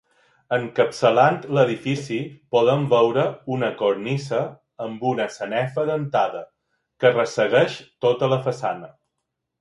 Encapçalant 0.55 1.35
l'edifici 1.57 2.17
podem 2.55 2.87
veure 2.95 3.25
una 3.57 3.69
cornisa 3.83 4.39
amb 4.89 5.05
una 5.13 5.29
sanefa 5.37 5.85
dentada 5.91 6.45
que 7.05 7.13
ressegueix 7.17 7.77
tota 8.07 8.33
la 8.35 8.45
façana. 8.49 8.91